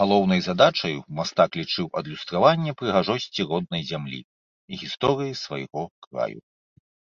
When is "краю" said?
6.08-6.40